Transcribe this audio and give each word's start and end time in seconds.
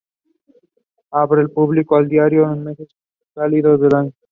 Abre 1.11 1.41
al 1.41 1.51
público 1.51 1.95
a 1.95 2.01
diario 2.01 2.41
en 2.45 2.49
los 2.49 2.57
meses 2.57 2.87
cálidos 3.35 3.79
del 3.81 3.93
año. 3.93 4.11